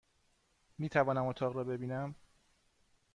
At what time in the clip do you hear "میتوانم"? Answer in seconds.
0.77-1.25